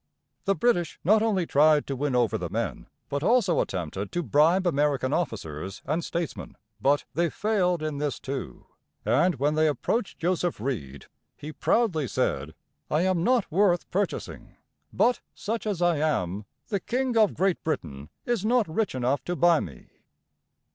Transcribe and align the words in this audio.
The 0.45 0.55
British 0.55 0.99
not 1.03 1.21
only 1.21 1.45
tried 1.45 1.85
to 1.85 1.95
win 1.95 2.15
over 2.15 2.35
the 2.35 2.49
men, 2.49 2.87
but 3.07 3.21
also 3.21 3.59
attempted 3.61 4.11
to 4.11 4.23
bribe 4.23 4.65
American 4.65 5.13
officers 5.13 5.83
and 5.85 6.03
statesmen. 6.03 6.57
But 6.81 7.05
they 7.13 7.29
failed 7.29 7.83
in 7.83 7.99
this, 7.99 8.19
too; 8.19 8.65
and 9.05 9.35
when 9.35 9.53
they 9.53 9.67
approached 9.67 10.17
Joseph 10.17 10.59
Reed, 10.59 11.05
he 11.37 11.53
proudly 11.53 12.07
said: 12.07 12.55
"I 12.89 13.03
am 13.03 13.23
not 13.23 13.51
worth 13.51 13.91
purchasing; 13.91 14.55
but 14.91 15.21
such 15.35 15.67
as 15.67 15.83
I 15.83 15.97
am, 15.97 16.45
the 16.69 16.79
King 16.79 17.15
of 17.15 17.35
Great 17.35 17.63
Britain 17.63 18.09
is 18.25 18.43
not 18.43 18.67
rich 18.67 18.95
enough 18.95 19.23
to 19.25 19.35
buy 19.35 19.59
me." 19.59 19.91